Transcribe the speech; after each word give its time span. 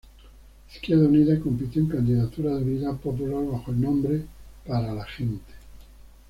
Izquierda 0.73 1.05
Unida 1.05 1.39
compitió 1.39 1.79
en 1.83 1.89
candidaturas 1.89 2.55
de 2.57 2.63
unidad 2.65 2.97
popular 2.97 3.45
bajo 3.45 3.69
el 3.69 3.79
nombre 3.81 4.25
para 4.65 4.91
la 4.95 5.05
Gente. 5.05 5.53